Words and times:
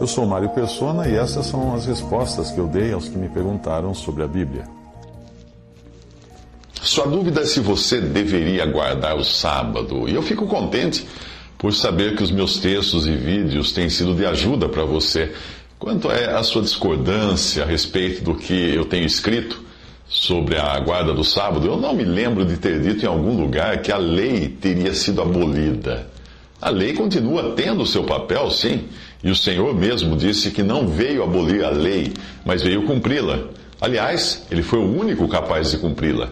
Eu 0.00 0.06
sou 0.06 0.24
Mário 0.24 0.48
Persona 0.48 1.06
e 1.06 1.14
essas 1.14 1.44
são 1.44 1.74
as 1.74 1.84
respostas 1.84 2.50
que 2.50 2.58
eu 2.58 2.66
dei 2.66 2.90
aos 2.90 3.06
que 3.06 3.18
me 3.18 3.28
perguntaram 3.28 3.92
sobre 3.92 4.22
a 4.22 4.26
Bíblia. 4.26 4.64
Sua 6.80 7.06
dúvida 7.06 7.42
é 7.42 7.44
se 7.44 7.60
você 7.60 8.00
deveria 8.00 8.64
guardar 8.64 9.14
o 9.14 9.22
sábado. 9.22 10.08
E 10.08 10.14
eu 10.14 10.22
fico 10.22 10.46
contente 10.46 11.06
por 11.58 11.74
saber 11.74 12.16
que 12.16 12.22
os 12.22 12.30
meus 12.30 12.56
textos 12.56 13.06
e 13.06 13.14
vídeos 13.14 13.72
têm 13.72 13.90
sido 13.90 14.14
de 14.14 14.24
ajuda 14.24 14.70
para 14.70 14.84
você. 14.84 15.34
Quanto 15.78 16.10
é 16.10 16.32
a 16.34 16.42
sua 16.42 16.62
discordância 16.62 17.62
a 17.62 17.66
respeito 17.66 18.24
do 18.24 18.34
que 18.34 18.74
eu 18.74 18.86
tenho 18.86 19.04
escrito 19.04 19.62
sobre 20.08 20.58
a 20.58 20.80
guarda 20.80 21.12
do 21.12 21.22
sábado, 21.22 21.66
eu 21.66 21.76
não 21.76 21.92
me 21.92 22.04
lembro 22.04 22.46
de 22.46 22.56
ter 22.56 22.80
dito 22.80 23.04
em 23.04 23.08
algum 23.08 23.38
lugar 23.38 23.82
que 23.82 23.92
a 23.92 23.98
lei 23.98 24.48
teria 24.48 24.94
sido 24.94 25.20
abolida. 25.20 26.08
A 26.60 26.70
lei 26.70 26.94
continua 26.94 27.52
tendo 27.54 27.86
seu 27.86 28.04
papel, 28.04 28.50
sim, 28.50 28.84
e 29.22 29.30
o 29.30 29.36
Senhor 29.36 29.74
mesmo 29.74 30.16
disse 30.16 30.50
que 30.50 30.62
não 30.62 30.88
veio 30.88 31.22
abolir 31.22 31.64
a 31.64 31.70
lei, 31.70 32.12
mas 32.44 32.62
veio 32.62 32.84
cumpri-la. 32.84 33.40
Aliás, 33.80 34.46
ele 34.50 34.62
foi 34.62 34.78
o 34.78 34.98
único 34.98 35.28
capaz 35.28 35.70
de 35.70 35.78
cumpri-la. 35.78 36.30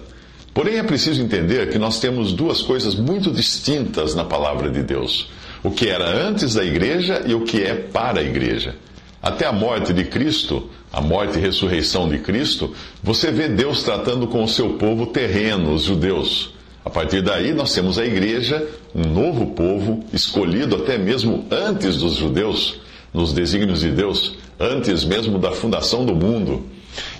Porém, 0.54 0.78
é 0.78 0.82
preciso 0.82 1.22
entender 1.22 1.70
que 1.70 1.78
nós 1.78 2.00
temos 2.00 2.32
duas 2.32 2.62
coisas 2.62 2.94
muito 2.94 3.30
distintas 3.30 4.14
na 4.14 4.24
palavra 4.24 4.70
de 4.70 4.82
Deus: 4.82 5.30
o 5.62 5.70
que 5.70 5.88
era 5.88 6.08
antes 6.26 6.54
da 6.54 6.64
igreja 6.64 7.22
e 7.26 7.34
o 7.34 7.42
que 7.42 7.62
é 7.62 7.74
para 7.74 8.20
a 8.20 8.24
igreja. 8.24 8.74
Até 9.22 9.46
a 9.46 9.52
morte 9.52 9.92
de 9.92 10.04
Cristo, 10.04 10.70
a 10.92 11.00
morte 11.00 11.38
e 11.38 11.40
ressurreição 11.40 12.08
de 12.08 12.18
Cristo, 12.18 12.74
você 13.02 13.30
vê 13.30 13.48
Deus 13.48 13.82
tratando 13.82 14.26
com 14.26 14.42
o 14.42 14.48
seu 14.48 14.70
povo 14.74 15.06
terreno, 15.06 15.74
os 15.74 15.82
judeus. 15.82 16.54
A 16.88 16.90
partir 16.90 17.20
daí, 17.20 17.52
nós 17.52 17.74
temos 17.74 17.98
a 17.98 18.06
igreja, 18.06 18.66
um 18.94 19.02
novo 19.02 19.48
povo, 19.48 20.02
escolhido 20.10 20.74
até 20.74 20.96
mesmo 20.96 21.44
antes 21.50 21.98
dos 21.98 22.14
judeus, 22.14 22.80
nos 23.12 23.34
desígnios 23.34 23.80
de 23.80 23.90
Deus, 23.90 24.38
antes 24.58 25.04
mesmo 25.04 25.38
da 25.38 25.52
fundação 25.52 26.06
do 26.06 26.14
mundo. 26.14 26.64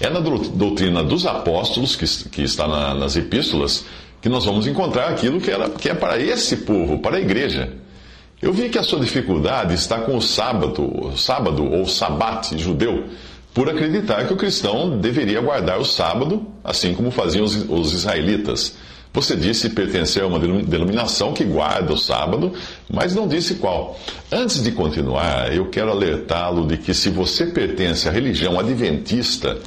É 0.01 0.09
na 0.09 0.21
doutrina 0.21 1.05
dos 1.05 1.27
apóstolos, 1.27 1.97
que, 1.97 2.31
que 2.31 2.43
está 2.45 2.67
na, 2.67 2.95
nas 2.95 3.15
epístolas, 3.15 3.85
que 4.23 4.29
nós 4.31 4.47
vamos 4.47 4.67
encontrar 4.67 5.11
aquilo 5.11 5.39
que, 5.39 5.51
que 5.79 5.91
é 5.91 5.95
para 5.95 6.19
esse 6.19 6.57
povo, 6.57 7.01
para 7.01 7.19
a 7.19 7.21
igreja. 7.21 7.71
Eu 8.41 8.55
vi 8.55 8.71
que 8.71 8.79
a 8.79 8.83
sua 8.83 9.01
dificuldade 9.01 9.75
está 9.75 9.99
com 9.99 10.17
o 10.17 10.23
sábado, 10.23 11.13
sábado 11.15 11.63
ou 11.71 11.87
sabate 11.87 12.57
judeu, 12.57 13.05
por 13.53 13.69
acreditar 13.69 14.27
que 14.27 14.33
o 14.33 14.37
cristão 14.37 14.99
deveria 14.99 15.43
guardar 15.43 15.79
o 15.79 15.85
sábado, 15.85 16.47
assim 16.65 16.95
como 16.95 17.11
faziam 17.11 17.45
os, 17.45 17.55
os 17.69 17.93
israelitas. 17.93 18.75
Você 19.19 19.35
disse 19.35 19.71
pertencer 19.71 20.23
a 20.23 20.29
uma 20.29 20.39
denominação 20.39 21.33
que 21.33 21.43
guarda 21.43 21.93
o 21.93 21.99
sábado, 21.99 22.53
mas 22.89 23.17
não 23.17 23.27
disse 23.27 23.57
qual. 23.57 23.99
Antes 24.31 24.63
de 24.63 24.71
continuar, 24.71 25.53
eu 25.53 25.67
quero 25.71 25.91
alertá-lo 25.91 26.69
de 26.69 26.77
que 26.77 26.95
se 26.95 27.11
você 27.11 27.47
pertence 27.47 28.09
à 28.09 28.13
religião 28.13 28.61
adventista, 28.61 29.59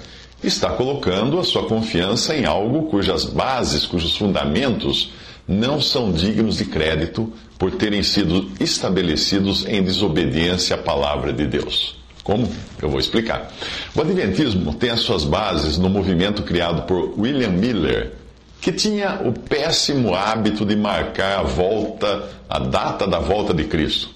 está 0.42 0.70
colocando 0.70 1.38
a 1.38 1.44
sua 1.44 1.66
confiança 1.66 2.34
em 2.34 2.46
algo 2.46 2.84
cujas 2.84 3.26
bases, 3.26 3.86
cujos 3.86 4.16
fundamentos 4.16 5.12
não 5.46 5.82
são 5.82 6.14
dignos 6.14 6.56
de 6.56 6.64
crédito 6.64 7.30
por 7.60 7.72
terem 7.72 8.04
sido 8.04 8.50
estabelecidos 8.58 9.66
em 9.66 9.84
desobediência 9.84 10.78
à 10.78 10.80
palavra 10.80 11.34
de 11.34 11.46
Deus. 11.46 11.98
Como? 12.24 12.50
Eu 12.82 12.88
vou 12.88 13.02
explicar. 13.02 13.52
O 13.94 14.00
Adventismo 14.00 14.74
tem 14.76 14.92
as 14.92 15.02
suas 15.02 15.26
bases 15.26 15.78
no 15.78 15.90
movimento 15.90 16.42
criado 16.44 16.84
por 16.84 17.20
William 17.20 17.50
Miller 17.50 18.21
que 18.62 18.72
tinha 18.72 19.20
o 19.26 19.34
péssimo 19.34 20.14
hábito 20.14 20.64
de 20.64 20.76
marcar 20.76 21.40
a 21.40 21.42
volta, 21.42 22.30
a 22.48 22.60
data 22.60 23.08
da 23.08 23.18
volta 23.18 23.56
de 23.56 23.64
Cristo. 23.64 24.12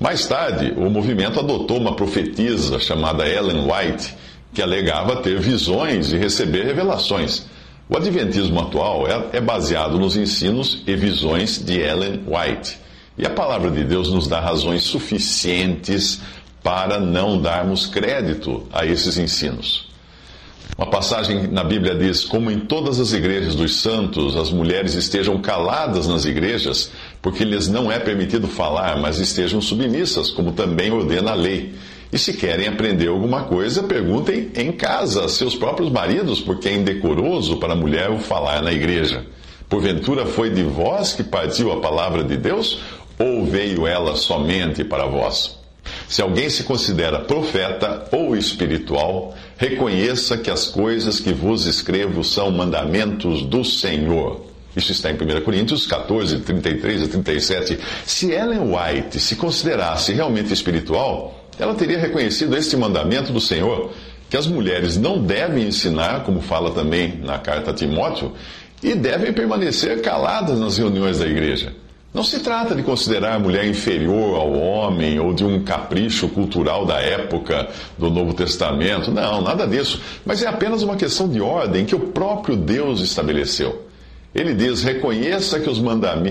Mais 0.00 0.26
tarde, 0.26 0.72
o 0.78 0.88
movimento 0.88 1.38
adotou 1.38 1.76
uma 1.76 1.94
profetisa 1.94 2.80
chamada 2.80 3.28
Ellen 3.28 3.66
White, 3.70 4.14
que 4.54 4.62
alegava 4.62 5.16
ter 5.16 5.38
visões 5.38 6.10
e 6.10 6.16
receber 6.16 6.64
revelações. 6.64 7.46
O 7.88 7.96
Adventismo 7.96 8.60
atual 8.60 9.06
é, 9.06 9.36
é 9.36 9.40
baseado 9.40 9.98
nos 9.98 10.16
ensinos 10.16 10.82
e 10.86 10.96
visões 10.96 11.62
de 11.62 11.78
Ellen 11.78 12.22
White. 12.26 12.78
E 13.18 13.26
a 13.26 13.30
palavra 13.30 13.70
de 13.70 13.84
Deus 13.84 14.10
nos 14.10 14.26
dá 14.26 14.40
razões 14.40 14.84
suficientes 14.84 16.22
para 16.62 16.98
não 16.98 17.40
darmos 17.40 17.86
crédito 17.86 18.66
a 18.72 18.86
esses 18.86 19.18
ensinos. 19.18 19.91
Uma 20.76 20.86
passagem 20.86 21.48
na 21.48 21.62
Bíblia 21.62 21.94
diz: 21.94 22.24
Como 22.24 22.50
em 22.50 22.60
todas 22.60 22.98
as 22.98 23.12
igrejas 23.12 23.54
dos 23.54 23.80
santos, 23.80 24.36
as 24.36 24.50
mulheres 24.50 24.94
estejam 24.94 25.40
caladas 25.40 26.06
nas 26.08 26.24
igrejas, 26.24 26.90
porque 27.20 27.44
lhes 27.44 27.68
não 27.68 27.92
é 27.92 27.98
permitido 27.98 28.48
falar, 28.48 28.98
mas 28.98 29.18
estejam 29.18 29.60
submissas, 29.60 30.30
como 30.30 30.52
também 30.52 30.90
ordena 30.90 31.32
a 31.32 31.34
lei. 31.34 31.74
E 32.12 32.18
se 32.18 32.34
querem 32.34 32.68
aprender 32.68 33.08
alguma 33.08 33.44
coisa, 33.44 33.82
perguntem 33.82 34.50
em 34.54 34.72
casa 34.72 35.24
a 35.24 35.28
seus 35.28 35.54
próprios 35.54 35.90
maridos, 35.90 36.40
porque 36.40 36.68
é 36.68 36.74
indecoroso 36.74 37.56
para 37.56 37.72
a 37.72 37.76
mulher 37.76 38.10
o 38.10 38.18
falar 38.18 38.62
na 38.62 38.72
igreja. 38.72 39.24
Porventura 39.68 40.26
foi 40.26 40.50
de 40.50 40.62
vós 40.62 41.14
que 41.14 41.22
partiu 41.22 41.72
a 41.72 41.80
palavra 41.80 42.22
de 42.22 42.36
Deus, 42.36 42.80
ou 43.18 43.44
veio 43.44 43.86
ela 43.86 44.16
somente 44.16 44.84
para 44.84 45.06
vós? 45.06 45.58
Se 46.06 46.20
alguém 46.20 46.50
se 46.50 46.64
considera 46.64 47.20
profeta 47.20 48.06
ou 48.12 48.36
espiritual, 48.36 49.34
reconheça 49.62 50.36
que 50.36 50.50
as 50.50 50.66
coisas 50.66 51.20
que 51.20 51.32
vos 51.32 51.66
escrevo 51.66 52.24
são 52.24 52.50
mandamentos 52.50 53.42
do 53.42 53.64
Senhor. 53.64 54.44
Isso 54.74 54.90
está 54.90 55.08
em 55.08 55.14
1 55.14 55.40
Coríntios 55.44 55.86
14, 55.86 56.40
33 56.40 57.04
a 57.04 57.06
37. 57.06 57.78
Se 58.04 58.32
Ellen 58.32 58.74
White 58.74 59.20
se 59.20 59.36
considerasse 59.36 60.12
realmente 60.12 60.52
espiritual, 60.52 61.46
ela 61.60 61.76
teria 61.76 62.00
reconhecido 62.00 62.56
este 62.56 62.76
mandamento 62.76 63.32
do 63.32 63.40
Senhor, 63.40 63.92
que 64.28 64.36
as 64.36 64.48
mulheres 64.48 64.96
não 64.96 65.22
devem 65.22 65.68
ensinar, 65.68 66.24
como 66.24 66.40
fala 66.40 66.72
também 66.72 67.20
na 67.22 67.38
carta 67.38 67.70
a 67.70 67.74
Timóteo, 67.74 68.32
e 68.82 68.96
devem 68.96 69.32
permanecer 69.32 70.02
caladas 70.02 70.58
nas 70.58 70.76
reuniões 70.76 71.20
da 71.20 71.26
igreja. 71.28 71.72
Não 72.14 72.22
se 72.22 72.40
trata 72.40 72.74
de 72.74 72.82
considerar 72.82 73.36
a 73.36 73.38
mulher 73.38 73.66
inferior 73.66 74.36
ao 74.36 74.52
homem 74.52 75.18
ou 75.18 75.32
de 75.32 75.44
um 75.44 75.64
capricho 75.64 76.28
cultural 76.28 76.84
da 76.84 77.00
época 77.00 77.70
do 77.96 78.10
Novo 78.10 78.34
Testamento. 78.34 79.10
Não, 79.10 79.40
nada 79.40 79.66
disso. 79.66 79.98
Mas 80.24 80.42
é 80.42 80.46
apenas 80.46 80.82
uma 80.82 80.96
questão 80.96 81.26
de 81.26 81.40
ordem 81.40 81.86
que 81.86 81.94
o 81.94 82.00
próprio 82.00 82.54
Deus 82.54 83.00
estabeleceu. 83.00 83.86
Ele 84.34 84.54
diz: 84.54 84.82
reconheça 84.82 85.58
que, 85.58 85.70
os 85.70 85.80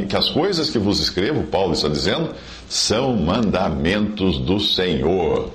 que 0.08 0.16
as 0.16 0.30
coisas 0.30 0.69
que 0.69 0.78
vos 0.78 1.00
escrevo, 1.00 1.44
Paulo 1.44 1.74
está 1.74 1.88
dizendo, 1.88 2.30
são 2.69 3.16
mandamentos 3.16 4.38
do 4.38 4.59
Senhor. 4.59 5.50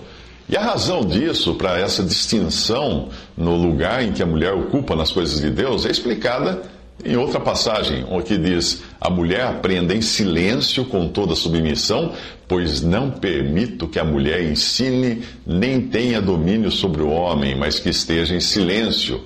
E 0.49 0.57
a 0.57 0.61
razão 0.61 1.05
disso, 1.05 1.55
para 1.55 1.79
essa 1.79 2.03
distinção 2.05 3.09
no 3.37 3.57
lugar 3.57 4.03
em 4.05 4.13
que 4.13 4.23
a 4.23 4.27
mulher 4.27 4.55
ocupa 4.55 4.95
nas 4.95 5.11
coisas 5.11 5.41
de 5.41 5.51
Deus, 5.51 5.85
é 5.85 5.91
explicada 5.91 6.63
em 7.05 7.17
outra 7.17 7.39
passagem, 7.39 8.05
que 8.25 8.37
diz: 8.37 8.83
A 9.01 9.11
mulher 9.11 9.43
aprenda 9.43 9.95
em 9.95 10.01
silêncio 10.01 10.85
com 10.85 11.09
toda 11.09 11.35
submissão, 11.35 12.13
pois 12.49 12.83
não 12.83 13.11
permito 13.11 13.87
que 13.87 13.99
a 13.99 14.05
mulher 14.05 14.43
ensine 14.43 15.23
nem 15.47 15.81
tenha 15.81 16.21
domínio 16.21 16.71
sobre 16.71 17.03
o 17.03 17.11
homem, 17.11 17.55
mas 17.57 17.79
que 17.79 17.91
esteja 17.91 18.35
em 18.35 18.41
silêncio. 18.41 19.23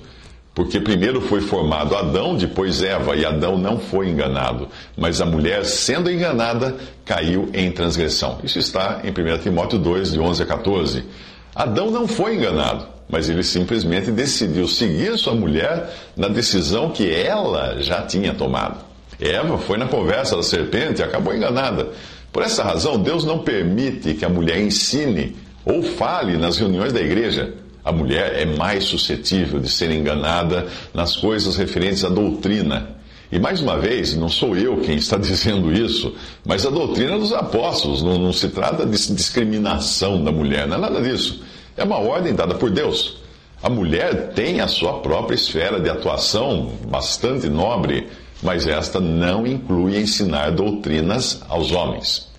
Porque 0.53 0.81
primeiro 0.81 1.21
foi 1.21 1.39
formado 1.39 1.95
Adão, 1.95 2.35
depois 2.35 2.83
Eva, 2.83 3.15
e 3.15 3.25
Adão 3.25 3.57
não 3.57 3.79
foi 3.79 4.09
enganado. 4.09 4.67
Mas 4.97 5.21
a 5.21 5.25
mulher, 5.25 5.63
sendo 5.63 6.11
enganada, 6.11 6.75
caiu 7.05 7.49
em 7.53 7.71
transgressão. 7.71 8.39
Isso 8.43 8.59
está 8.59 9.01
em 9.05 9.11
1 9.11 9.37
Timóteo 9.43 9.79
2, 9.79 10.11
de 10.11 10.19
11 10.19 10.43
a 10.43 10.45
14. 10.45 11.03
Adão 11.55 11.89
não 11.89 12.05
foi 12.05 12.35
enganado 12.35 12.90
mas 13.11 13.29
ele 13.29 13.43
simplesmente 13.43 14.09
decidiu 14.09 14.67
seguir 14.67 15.17
sua 15.17 15.35
mulher 15.35 15.93
na 16.15 16.29
decisão 16.29 16.89
que 16.89 17.11
ela 17.11 17.81
já 17.81 18.01
tinha 18.03 18.33
tomado. 18.33 18.77
Eva 19.19 19.57
foi 19.57 19.77
na 19.77 19.87
conversa 19.87 20.35
da 20.35 20.41
serpente 20.41 21.01
e 21.01 21.03
acabou 21.03 21.35
enganada. 21.35 21.89
Por 22.31 22.41
essa 22.41 22.63
razão, 22.63 22.97
Deus 22.97 23.25
não 23.25 23.39
permite 23.39 24.13
que 24.13 24.23
a 24.23 24.29
mulher 24.29 24.59
ensine 24.59 25.35
ou 25.65 25.83
fale 25.83 26.37
nas 26.37 26.57
reuniões 26.57 26.93
da 26.93 27.01
igreja. 27.01 27.53
A 27.83 27.91
mulher 27.91 28.33
é 28.39 28.45
mais 28.45 28.85
suscetível 28.85 29.59
de 29.59 29.69
ser 29.69 29.91
enganada 29.91 30.67
nas 30.93 31.15
coisas 31.15 31.57
referentes 31.57 32.05
à 32.05 32.09
doutrina. 32.09 32.95
E 33.31 33.39
mais 33.39 33.61
uma 33.61 33.77
vez, 33.77 34.15
não 34.15 34.29
sou 34.29 34.55
eu 34.57 34.77
quem 34.77 34.97
está 34.97 35.17
dizendo 35.19 35.71
isso, 35.73 36.13
mas 36.45 36.65
a 36.65 36.69
doutrina 36.69 37.17
dos 37.19 37.33
apóstolos. 37.33 38.01
Não, 38.01 38.17
não 38.17 38.33
se 38.33 38.49
trata 38.49 38.85
de 38.85 38.91
discriminação 39.13 40.23
da 40.23 40.31
mulher, 40.31 40.67
não 40.67 40.77
é 40.77 40.79
nada 40.79 41.01
disso. 41.01 41.43
É 41.75 41.83
uma 41.83 41.97
ordem 41.97 42.33
dada 42.33 42.55
por 42.55 42.69
Deus. 42.69 43.21
A 43.63 43.69
mulher 43.69 44.33
tem 44.33 44.59
a 44.59 44.67
sua 44.67 44.99
própria 44.99 45.35
esfera 45.35 45.79
de 45.79 45.89
atuação 45.89 46.71
bastante 46.87 47.47
nobre, 47.47 48.07
mas 48.41 48.67
esta 48.67 48.99
não 48.99 49.45
inclui 49.45 49.99
ensinar 49.99 50.51
doutrinas 50.51 51.41
aos 51.47 51.71
homens. 51.71 52.31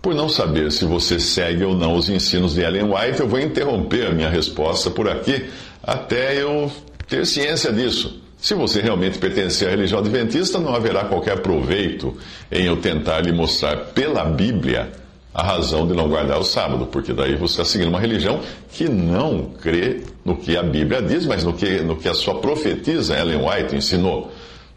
Por 0.00 0.14
não 0.14 0.28
saber 0.28 0.70
se 0.70 0.84
você 0.84 1.18
segue 1.18 1.64
ou 1.64 1.74
não 1.74 1.96
os 1.96 2.08
ensinos 2.08 2.54
de 2.54 2.60
Ellen 2.60 2.94
White, 2.94 3.18
eu 3.18 3.28
vou 3.28 3.40
interromper 3.40 4.06
a 4.06 4.12
minha 4.12 4.30
resposta 4.30 4.88
por 4.88 5.08
aqui 5.08 5.46
até 5.82 6.40
eu 6.40 6.70
ter 7.08 7.26
ciência 7.26 7.72
disso. 7.72 8.22
Se 8.38 8.54
você 8.54 8.80
realmente 8.80 9.18
pertencer 9.18 9.66
à 9.66 9.70
religião 9.72 9.98
adventista, 9.98 10.60
não 10.60 10.74
haverá 10.74 11.06
qualquer 11.06 11.40
proveito 11.40 12.16
em 12.52 12.66
eu 12.66 12.76
tentar 12.76 13.20
lhe 13.20 13.32
mostrar 13.32 13.76
pela 13.86 14.24
Bíblia 14.24 14.92
a 15.36 15.42
razão 15.42 15.86
de 15.86 15.92
não 15.92 16.08
guardar 16.08 16.40
o 16.40 16.44
sábado, 16.44 16.86
porque 16.86 17.12
daí 17.12 17.36
você 17.36 17.60
está 17.60 17.64
seguindo 17.66 17.90
uma 17.90 18.00
religião 18.00 18.40
que 18.72 18.88
não 18.88 19.50
crê 19.60 20.00
no 20.24 20.34
que 20.34 20.56
a 20.56 20.62
Bíblia 20.62 21.02
diz, 21.02 21.26
mas 21.26 21.44
no 21.44 21.52
que, 21.52 21.80
no 21.80 21.94
que 21.94 22.08
a 22.08 22.14
sua 22.14 22.36
profetisa 22.36 23.14
Ellen 23.14 23.46
White 23.46 23.76
ensinou. 23.76 24.32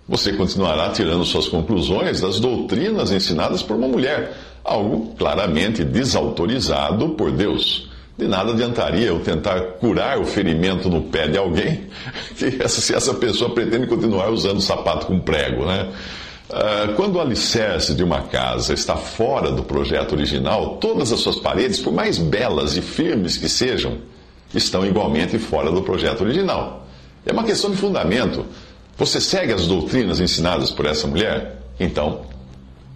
Você 0.06 0.33
continuará 0.33 0.89
tirando 0.89 1.23
suas 1.23 1.47
conclusões 1.47 2.19
das 2.19 2.41
doutrinas 2.41 3.09
ensinadas 3.09 3.63
por 3.63 3.77
uma 3.77 3.88
mulher, 3.88 4.33
algo 4.61 5.15
claramente 5.17 5.85
desautorizado 5.85 7.11
por 7.11 7.31
Deus. 7.31 7.89
De 8.17 8.27
nada 8.27 8.51
adiantaria 8.51 9.07
eu 9.07 9.21
tentar 9.21 9.61
curar 9.79 10.19
o 10.19 10.25
ferimento 10.25 10.89
no 10.89 11.03
pé 11.03 11.29
de 11.29 11.38
alguém 11.38 11.85
essa, 12.59 12.81
se 12.81 12.94
essa 12.94 13.13
pessoa 13.13 13.51
pretende 13.51 13.88
continuar 13.88 14.29
usando 14.29 14.59
sapato 14.59 15.06
com 15.06 15.21
prego, 15.21 15.65
né? 15.65 15.88
Uh, 16.49 16.95
quando 16.95 17.17
o 17.17 17.21
alicerce 17.21 17.93
de 17.93 18.03
uma 18.03 18.23
casa 18.23 18.73
está 18.73 18.95
fora 18.95 19.51
do 19.51 19.63
projeto 19.63 20.13
original, 20.13 20.77
todas 20.77 21.11
as 21.11 21.19
suas 21.19 21.35
paredes, 21.35 21.79
por 21.79 21.93
mais 21.93 22.17
belas 22.17 22.75
e 22.75 22.81
firmes 22.81 23.37
que 23.37 23.47
sejam, 23.47 23.99
estão 24.53 24.83
igualmente 24.83 25.37
fora 25.37 25.71
do 25.71 25.83
projeto 25.83 26.21
original. 26.21 26.87
É 27.23 27.31
uma 27.31 27.43
questão 27.43 27.69
de 27.69 27.77
fundamento. 27.77 28.47
Você 28.97 29.21
segue 29.21 29.53
as 29.53 29.67
doutrinas 29.67 30.19
ensinadas 30.19 30.71
por 30.71 30.87
essa 30.87 31.05
mulher? 31.05 31.61
Então, 31.79 32.21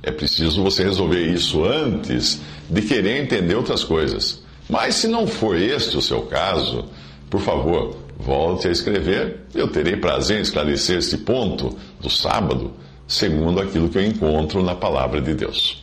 é 0.01 0.11
preciso 0.11 0.63
você 0.63 0.83
resolver 0.83 1.23
isso 1.23 1.63
antes 1.63 2.41
de 2.67 2.81
querer 2.81 3.21
entender 3.21 3.55
outras 3.55 3.83
coisas. 3.83 4.41
Mas 4.67 4.95
se 4.95 5.07
não 5.07 5.27
for 5.27 5.55
este 5.55 5.95
o 5.95 6.01
seu 6.01 6.23
caso, 6.23 6.85
por 7.29 7.39
favor, 7.39 7.95
volte 8.17 8.67
a 8.67 8.71
escrever. 8.71 9.45
Eu 9.53 9.67
terei 9.67 9.95
prazer 9.95 10.39
em 10.39 10.41
esclarecer 10.41 10.97
este 10.97 11.17
ponto 11.17 11.77
do 12.01 12.09
sábado, 12.09 12.73
segundo 13.13 13.61
aquilo 13.61 13.89
que 13.89 13.97
eu 13.97 14.05
encontro 14.05 14.63
na 14.63 14.75
palavra 14.75 15.21
de 15.21 15.33
Deus. 15.35 15.82